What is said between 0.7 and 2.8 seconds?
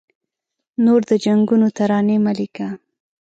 نور د جنګونو ترانې مه لیکه